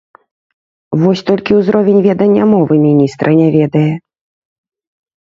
[1.01, 3.89] Вось толькі ўзровень ведання мовы міністра не ведае.